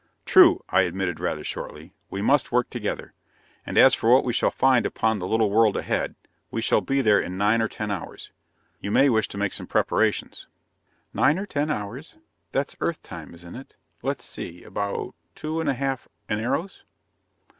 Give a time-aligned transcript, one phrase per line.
[0.25, 1.93] "True," I admitted rather shortly.
[2.09, 3.13] "We must work together.
[3.67, 6.15] And as for what we shall find upon the little world ahead,
[6.49, 8.31] we shall be there in nine or ten hours.
[8.79, 10.47] You may wish to make some preparations."
[11.13, 12.17] "Nine or ten hours?
[12.51, 13.75] That's Earth time, isn't it?
[14.01, 16.81] Let's see: about two and a half enaros."